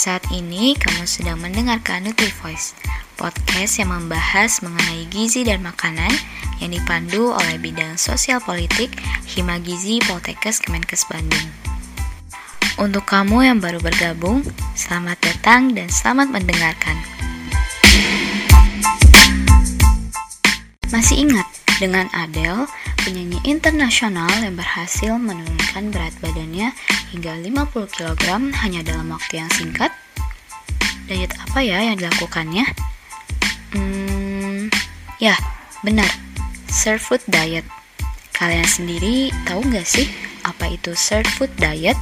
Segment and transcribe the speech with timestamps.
[0.00, 2.72] Saat ini kamu sedang mendengarkan Nutri Voice,
[3.20, 6.08] podcast yang membahas mengenai gizi dan makanan
[6.56, 8.88] yang dipandu oleh bidang sosial politik
[9.28, 11.52] Hima Gizi Poltekkes Kemenkes Bandung.
[12.80, 14.40] Untuk kamu yang baru bergabung,
[14.72, 16.96] selamat datang dan selamat mendengarkan.
[20.88, 21.44] Masih ingat
[21.80, 22.68] dengan Adele,
[23.00, 26.76] penyanyi internasional yang berhasil menurunkan berat badannya
[27.08, 29.88] hingga 50 kg hanya dalam waktu yang singkat?
[31.08, 32.68] Diet apa ya yang dilakukannya?
[33.72, 34.68] Hmm,
[35.16, 35.34] ya,
[35.80, 36.06] benar.
[36.68, 37.64] Surf food diet.
[38.36, 40.06] Kalian sendiri tahu nggak sih
[40.44, 41.96] apa itu surf food diet?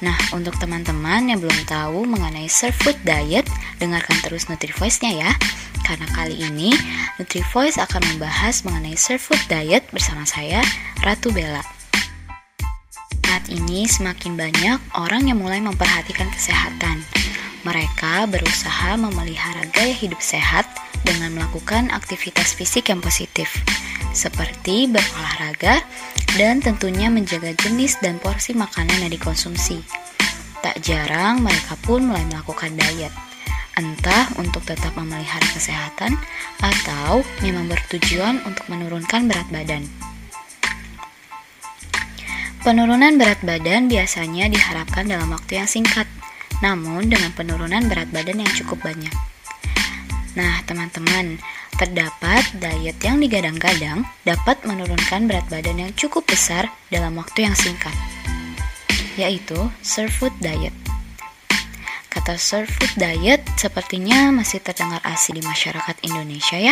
[0.00, 3.44] Nah, untuk teman-teman yang belum tahu mengenai surf food diet,
[3.82, 5.32] dengarkan terus Nutri-Voice-nya ya.
[5.84, 6.72] Karena kali ini
[7.20, 10.64] Nutri-Voice akan membahas mengenai surf food diet bersama saya,
[11.04, 11.60] Ratu Bella.
[13.34, 17.02] Saat ini semakin banyak orang yang mulai memperhatikan kesehatan.
[17.66, 20.64] Mereka berusaha memelihara gaya hidup sehat
[21.02, 23.50] dengan melakukan aktivitas fisik yang positif,
[24.14, 25.82] seperti berolahraga
[26.38, 29.82] dan tentunya menjaga jenis dan porsi makanan yang dikonsumsi.
[30.62, 33.12] Tak jarang mereka pun mulai melakukan diet,
[33.74, 36.14] entah untuk tetap memelihara kesehatan
[36.62, 39.82] atau memang bertujuan untuk menurunkan berat badan.
[42.64, 46.08] Penurunan berat badan biasanya diharapkan dalam waktu yang singkat,
[46.64, 49.12] namun dengan penurunan berat badan yang cukup banyak.
[50.34, 51.38] Nah, teman-teman,
[51.76, 57.94] terdapat diet yang digadang-gadang dapat menurunkan berat badan yang cukup besar dalam waktu yang singkat,
[59.20, 60.83] yaitu surf food diet.
[62.14, 66.70] Kata surf food diet sepertinya masih terdengar asing di masyarakat Indonesia ya.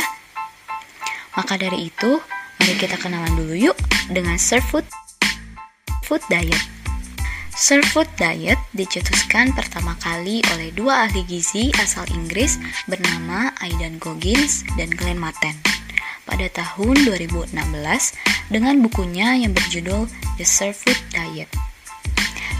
[1.34, 2.22] Maka dari itu,
[2.62, 3.76] mari kita kenalan dulu yuk
[4.06, 4.86] dengan surf food
[6.06, 6.62] food diet.
[7.58, 14.62] Surf food diet dicetuskan pertama kali oleh dua ahli gizi asal Inggris bernama Aidan Goggins
[14.78, 15.58] dan Glenn Matten
[16.22, 17.50] pada tahun 2016
[18.46, 20.06] dengan bukunya yang berjudul
[20.38, 21.50] The Surf Food Diet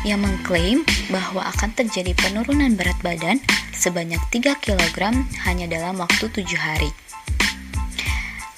[0.03, 3.39] yang mengklaim bahwa akan terjadi penurunan berat badan
[3.75, 4.99] sebanyak 3 kg
[5.47, 6.91] hanya dalam waktu 7 hari.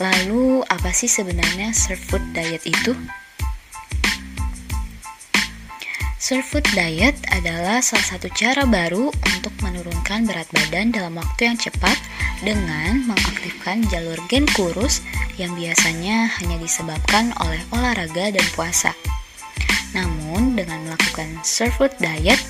[0.02, 2.92] Lalu, apa sih sebenarnya surf food diet itu?
[6.18, 11.58] Surf food diet adalah salah satu cara baru untuk menurunkan berat badan dalam waktu yang
[11.60, 12.00] cepat
[12.40, 15.04] dengan mengaktifkan jalur gen kurus
[15.36, 18.96] yang biasanya hanya disebabkan oleh olahraga dan puasa.
[19.94, 22.42] Namun, dengan melakukan surf food diet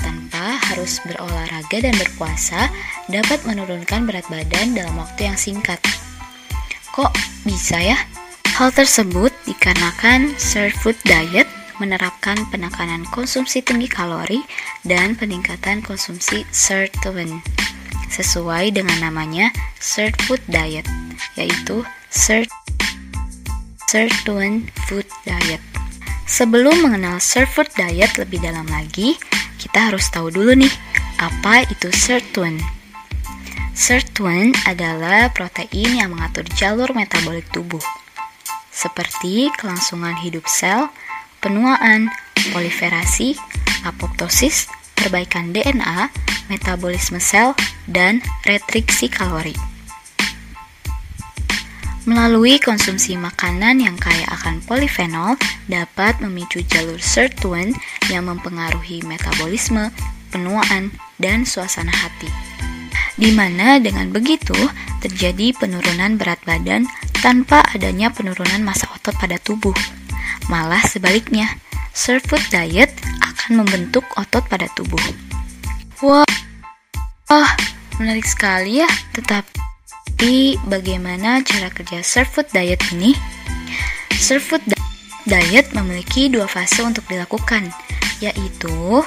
[0.00, 2.72] tanpa harus berolahraga dan berpuasa
[3.12, 5.78] dapat menurunkan berat badan dalam waktu yang singkat.
[6.96, 7.12] Kok
[7.44, 8.00] bisa ya?
[8.56, 10.32] Hal tersebut dikarenakan
[10.80, 11.46] food diet
[11.76, 14.40] menerapkan penekanan konsumsi tinggi kalori
[14.88, 17.44] dan peningkatan konsumsi sirtuin
[18.16, 20.88] sesuai dengan namanya Third Food Diet,
[21.36, 21.84] yaitu
[23.86, 25.75] Sirtuin Food Diet.
[26.26, 29.14] Sebelum mengenal Third Food Diet lebih dalam lagi,
[29.62, 30.74] kita harus tahu dulu nih,
[31.22, 32.58] apa itu sirtuin.
[33.70, 37.80] Sirtuin adalah protein yang mengatur jalur metabolik tubuh,
[38.74, 40.90] seperti kelangsungan hidup sel,
[41.38, 42.10] penuaan,
[42.50, 43.38] proliferasi,
[43.86, 44.66] apoptosis,
[44.98, 46.10] perbaikan DNA,
[46.50, 47.54] metabolisme sel,
[47.86, 49.75] dan retriksi kalori.
[52.06, 55.34] Melalui konsumsi makanan yang kaya akan polifenol
[55.66, 57.74] dapat memicu jalur sirtuin
[58.06, 59.90] yang mempengaruhi metabolisme,
[60.30, 62.30] penuaan, dan suasana hati.
[63.18, 64.54] Di mana dengan begitu
[65.02, 66.86] terjadi penurunan berat badan
[67.18, 69.74] tanpa adanya penurunan massa otot pada tubuh.
[70.46, 71.58] Malah sebaliknya,
[71.90, 75.02] surf food diet akan membentuk otot pada tubuh.
[76.06, 76.28] Wah,
[77.34, 77.50] oh,
[77.98, 78.90] menarik sekali ya.
[79.10, 79.75] Tetapi
[80.64, 83.12] bagaimana cara kerja food diet ini?
[84.16, 84.64] Food
[85.28, 87.68] diet memiliki dua fase untuk dilakukan,
[88.24, 89.04] yaitu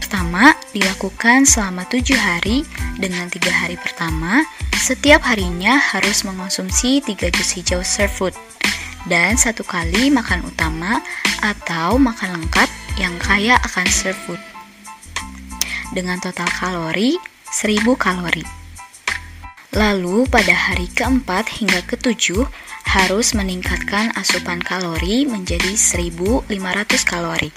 [0.00, 2.64] pertama dilakukan selama tujuh hari
[2.96, 4.40] dengan tiga hari pertama
[4.72, 8.34] setiap harinya harus mengonsumsi tiga jus hijau surf food
[9.04, 11.04] dan satu kali makan utama
[11.44, 13.84] atau makan lengkap yang kaya akan
[14.24, 14.40] food
[15.92, 17.20] dengan total kalori
[17.52, 18.63] 1000 kalori.
[19.74, 22.46] Lalu pada hari keempat hingga ketujuh
[22.94, 26.46] harus meningkatkan asupan kalori menjadi 1500
[27.02, 27.50] kalori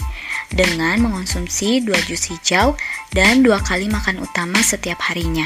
[0.49, 2.73] dengan mengonsumsi 2 jus hijau
[3.13, 5.45] dan dua kali makan utama setiap harinya.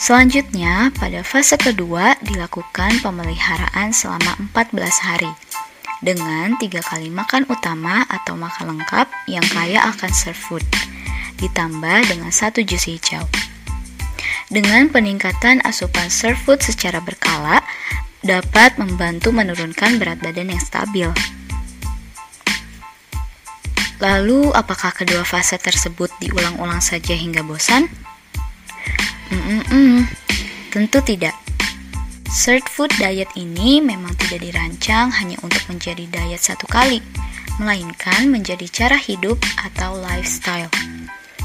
[0.00, 5.28] Selanjutnya, pada fase kedua dilakukan pemeliharaan selama 14 hari
[6.00, 10.64] dengan tiga kali makan utama atau makan lengkap yang kaya akan serve food,
[11.36, 13.28] ditambah dengan satu jus hijau.
[14.50, 17.62] Dengan peningkatan asupan serve food secara berkala,
[18.26, 21.06] dapat membantu menurunkan berat badan yang stabil.
[24.02, 27.86] Lalu, apakah kedua fase tersebut diulang-ulang saja hingga bosan?
[29.30, 30.10] Mm-mm-mm,
[30.74, 31.38] tentu tidak.
[32.26, 36.98] Third food diet ini memang tidak dirancang hanya untuk menjadi diet satu kali,
[37.62, 40.72] melainkan menjadi cara hidup atau lifestyle.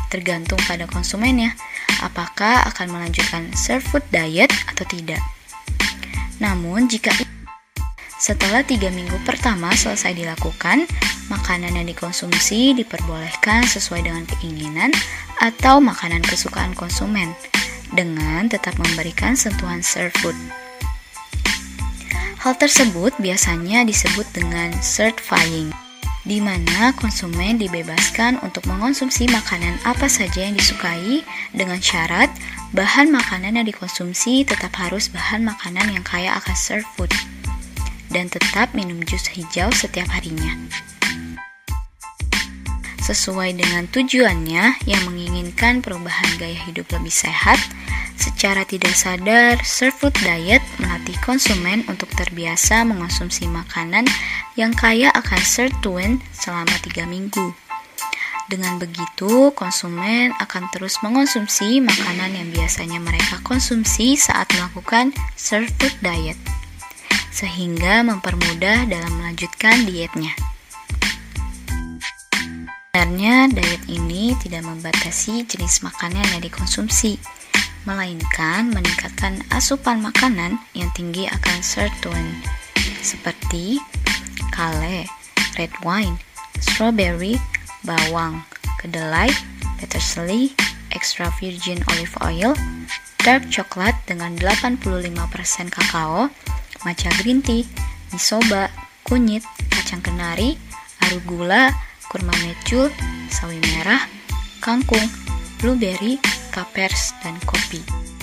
[0.10, 1.54] Tergantung pada konsumennya,
[2.06, 5.19] apakah akan melanjutkan third food diet atau tidak.
[6.38, 7.10] Namun, jika
[8.16, 10.88] setelah tiga minggu pertama selesai dilakukan,
[11.28, 14.94] makanan yang dikonsumsi diperbolehkan sesuai dengan keinginan
[15.42, 17.34] atau makanan kesukaan konsumen,
[17.92, 20.38] dengan tetap memberikan sentuhan serve food.
[22.46, 25.74] Hal tersebut biasanya disebut dengan certifying,
[26.25, 31.22] di mana konsumen dibebaskan untuk mengonsumsi makanan apa saja yang disukai
[31.54, 32.33] dengan syarat
[32.74, 37.13] bahan makanan yang dikonsumsi tetap harus bahan makanan yang kaya akan serve food
[38.10, 40.57] dan tetap minum jus hijau setiap harinya.
[43.06, 47.62] Sesuai dengan tujuannya yang menginginkan perubahan gaya hidup lebih sehat,
[48.18, 54.10] secara tidak sadar, serve food diet melatih konsumen untuk terbiasa mengonsumsi makanan
[54.56, 57.56] yang kaya akan sirtuin selama 3 minggu.
[58.46, 66.38] Dengan begitu, konsumen akan terus mengonsumsi makanan yang biasanya mereka konsumsi saat melakukan food diet
[67.36, 70.31] sehingga mempermudah dalam melanjutkan dietnya.
[72.96, 77.19] Sebenarnya diet ini tidak membatasi jenis makanan yang dikonsumsi,
[77.84, 82.40] melainkan meningkatkan asupan makanan yang tinggi akan sirtuin,
[83.04, 83.84] seperti
[84.52, 85.08] kale,
[85.58, 86.18] red wine,
[86.60, 87.40] strawberry,
[87.84, 88.42] bawang,
[88.82, 89.30] kedelai,
[90.06, 90.54] parsley,
[90.92, 92.52] extra virgin olive oil,
[93.24, 96.30] dark chocolate dengan 85% kakao,
[96.84, 97.66] matcha green tea,
[98.14, 98.70] misoba,
[99.04, 100.60] kunyit, kacang kenari,
[101.04, 101.74] arugula,
[102.08, 102.92] kurma mecul,
[103.31, 104.04] sawi merah,
[104.62, 105.10] kangkung,
[105.60, 106.20] blueberry,
[106.52, 108.15] kapers, dan kopi.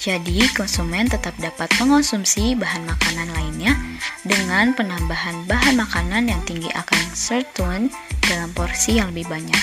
[0.00, 3.76] Jadi, konsumen tetap dapat mengonsumsi bahan makanan lainnya
[4.24, 7.92] dengan penambahan bahan makanan yang tinggi akan sirtuin
[8.24, 9.60] dalam porsi yang lebih banyak.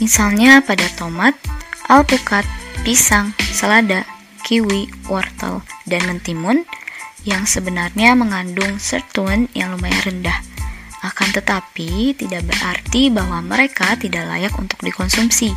[0.00, 1.36] Misalnya pada tomat,
[1.92, 2.48] alpukat,
[2.88, 4.08] pisang, selada,
[4.48, 6.64] kiwi, wortel, dan mentimun
[7.28, 10.40] yang sebenarnya mengandung sirtuin yang lumayan rendah.
[11.04, 15.52] Akan tetapi, tidak berarti bahwa mereka tidak layak untuk dikonsumsi,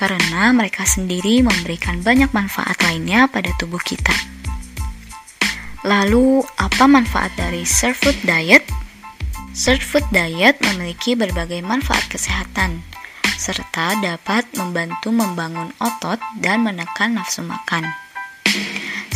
[0.00, 4.16] karena mereka sendiri memberikan banyak manfaat lainnya pada tubuh kita.
[5.84, 8.64] Lalu, apa manfaat dari Serve Food Diet?
[9.52, 12.80] Serve Food Diet memiliki berbagai manfaat kesehatan,
[13.36, 17.88] serta dapat membantu membangun otot dan menekan nafsu makan.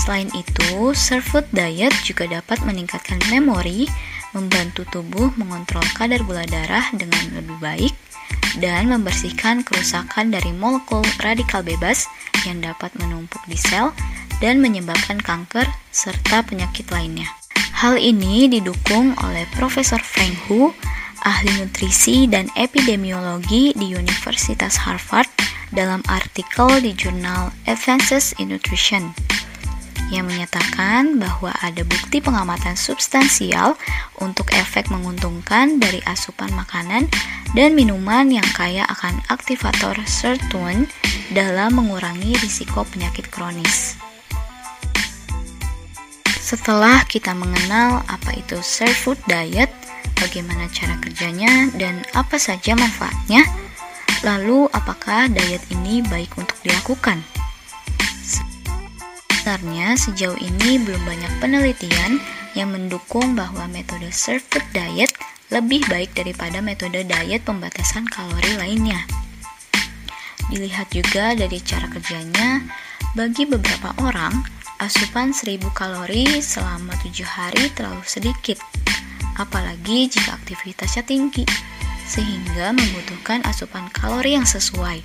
[0.05, 3.89] Selain itu, serve food diet juga dapat meningkatkan memori,
[4.37, 7.95] membantu tubuh mengontrol kadar gula darah dengan lebih baik,
[8.59, 12.07] dan membersihkan kerusakan dari molekul radikal bebas
[12.47, 13.91] yang dapat menumpuk di sel
[14.39, 17.27] dan menyebabkan kanker serta penyakit lainnya.
[17.75, 20.71] Hal ini didukung oleh Profesor Frank Hu,
[21.25, 25.27] ahli nutrisi dan epidemiologi di Universitas Harvard
[25.75, 29.11] dalam artikel di jurnal Advances in Nutrition
[30.13, 33.75] yang menyatakan bahwa ada bukti pengamatan substansial
[34.21, 37.09] untuk efek menguntungkan dari asupan makanan
[37.55, 40.91] dan minuman yang kaya akan aktivator sirtuin
[41.31, 43.97] dalam mengurangi risiko penyakit kronis.
[46.45, 48.61] Setelah kita mengenal apa itu
[48.93, 49.73] food diet,
[50.21, 53.49] bagaimana cara kerjanya, dan apa saja manfaatnya,
[54.21, 57.25] lalu apakah diet ini baik untuk dilakukan?
[58.21, 62.21] Sebenarnya sejauh ini belum banyak penelitian
[62.53, 65.17] yang mendukung bahwa metode food diet
[65.53, 69.05] lebih baik daripada metode diet pembatasan kalori lainnya.
[70.49, 72.65] Dilihat juga dari cara kerjanya,
[73.13, 74.45] bagi beberapa orang,
[74.81, 78.61] asupan 1000 kalori selama 7 hari terlalu sedikit,
[79.37, 81.45] apalagi jika aktivitasnya tinggi,
[82.05, 85.01] sehingga membutuhkan asupan kalori yang sesuai.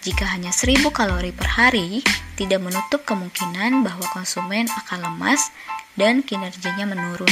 [0.00, 2.00] Jika hanya 1000 kalori per hari,
[2.40, 5.52] tidak menutup kemungkinan bahwa konsumen akan lemas
[5.94, 7.28] dan kinerjanya menurun.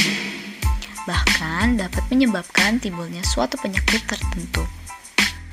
[1.09, 4.61] Bahkan dapat menyebabkan timbulnya suatu penyakit tertentu.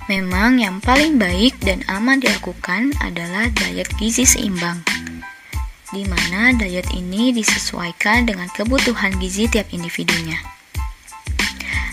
[0.04, 4.84] Memang yang paling baik dan aman dilakukan adalah diet gizi seimbang.
[5.94, 10.34] di mana diet ini disesuaikan dengan kebutuhan gizi tiap individunya.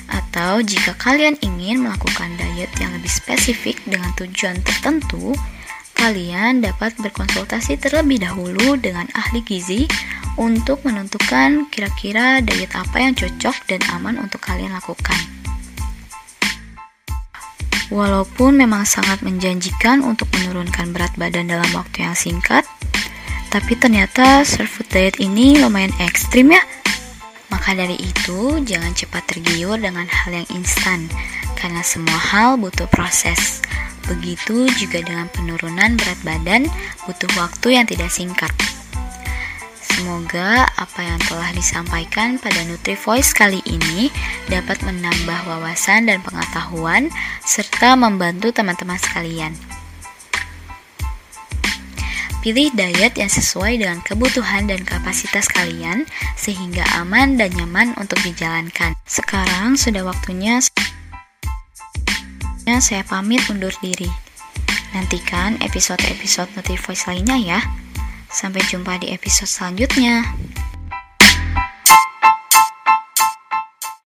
[0.09, 5.37] Atau jika kalian ingin melakukan diet yang lebih spesifik dengan tujuan tertentu,
[5.95, 9.87] kalian dapat berkonsultasi terlebih dahulu dengan ahli gizi
[10.35, 15.17] untuk menentukan kira-kira diet apa yang cocok dan aman untuk kalian lakukan.
[17.93, 22.65] Walaupun memang sangat menjanjikan untuk menurunkan berat badan dalam waktu yang singkat,
[23.53, 26.63] tapi ternyata surf food diet ini lumayan ekstrim ya.
[27.53, 31.05] Maka dari itu, jangan cepat tergiur dengan hal yang instan,
[31.53, 33.61] karena semua hal butuh proses.
[34.03, 36.67] Begitu juga dengan penurunan berat badan,
[37.07, 38.51] butuh waktu yang tidak singkat.
[39.93, 44.09] Semoga apa yang telah disampaikan pada Nutri Voice kali ini
[44.49, 47.13] dapat menambah wawasan dan pengetahuan
[47.45, 49.53] serta membantu teman-teman sekalian.
[52.43, 56.03] Pilih diet yang sesuai dengan kebutuhan dan kapasitas kalian
[56.35, 58.99] sehingga aman dan nyaman untuk dijalankan.
[59.07, 60.59] Sekarang sudah waktunya
[62.79, 64.09] saya pamit undur diri.
[64.93, 67.59] Nantikan episode-episode Voice lainnya ya.
[68.29, 70.25] Sampai jumpa di episode selanjutnya.